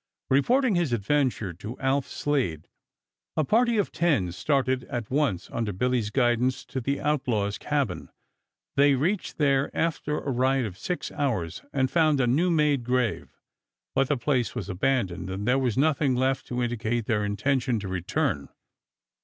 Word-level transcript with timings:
Reporting 0.31 0.73
his 0.73 0.93
adventure 0.93 1.53
to 1.53 1.77
Alf 1.77 2.07
Slade, 2.07 2.67
a 3.37 3.43
party 3.43 3.77
of 3.77 3.91
ten 3.91 4.31
started 4.31 4.83
at 4.85 5.11
once 5.11 5.47
under 5.51 5.71
Billy's 5.71 6.09
guidance 6.09 6.65
to 6.65 6.81
the 6.81 6.99
outlaws' 6.99 7.59
cabin. 7.59 8.09
They 8.75 8.95
reached 8.95 9.37
there 9.37 9.69
after 9.77 10.17
a 10.17 10.31
ride 10.31 10.65
of 10.65 10.75
six 10.75 11.11
hours 11.11 11.61
and 11.71 11.91
found 11.91 12.19
a 12.19 12.25
new 12.25 12.49
made 12.49 12.83
grave, 12.83 13.37
but 13.93 14.07
the 14.07 14.17
place 14.17 14.55
was 14.55 14.69
abandoned 14.69 15.29
and 15.29 15.47
there 15.47 15.59
was 15.59 15.77
nothing 15.77 16.15
left 16.15 16.47
to 16.47 16.63
indicate 16.63 17.05
their 17.05 17.23
intention 17.23 17.79
to 17.81 17.87
return. 17.87 18.49